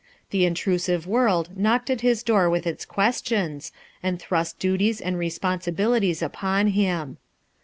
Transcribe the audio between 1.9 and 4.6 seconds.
at his door with its questions, and thrust